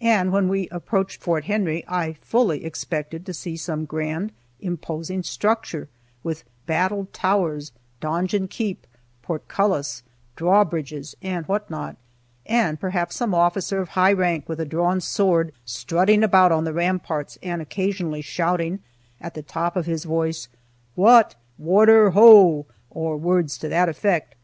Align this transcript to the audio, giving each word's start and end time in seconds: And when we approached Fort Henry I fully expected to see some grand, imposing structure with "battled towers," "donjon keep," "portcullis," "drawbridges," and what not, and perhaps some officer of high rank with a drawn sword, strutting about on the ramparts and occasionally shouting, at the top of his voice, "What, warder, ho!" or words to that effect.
And 0.00 0.32
when 0.32 0.48
we 0.48 0.66
approached 0.70 1.22
Fort 1.22 1.44
Henry 1.44 1.84
I 1.86 2.14
fully 2.14 2.64
expected 2.64 3.24
to 3.24 3.32
see 3.32 3.56
some 3.56 3.84
grand, 3.84 4.32
imposing 4.58 5.22
structure 5.22 5.88
with 6.24 6.42
"battled 6.66 7.12
towers," 7.12 7.70
"donjon 8.00 8.48
keep," 8.48 8.88
"portcullis," 9.22 10.02
"drawbridges," 10.34 11.14
and 11.22 11.46
what 11.46 11.70
not, 11.70 11.94
and 12.44 12.80
perhaps 12.80 13.14
some 13.14 13.34
officer 13.34 13.78
of 13.80 13.90
high 13.90 14.12
rank 14.14 14.48
with 14.48 14.58
a 14.58 14.66
drawn 14.66 15.00
sword, 15.00 15.52
strutting 15.64 16.24
about 16.24 16.50
on 16.50 16.64
the 16.64 16.72
ramparts 16.74 17.38
and 17.40 17.62
occasionally 17.62 18.20
shouting, 18.20 18.80
at 19.20 19.34
the 19.34 19.42
top 19.42 19.76
of 19.76 19.86
his 19.86 20.02
voice, 20.02 20.48
"What, 20.96 21.36
warder, 21.56 22.10
ho!" 22.10 22.66
or 22.90 23.16
words 23.16 23.56
to 23.58 23.68
that 23.68 23.88
effect. 23.88 24.34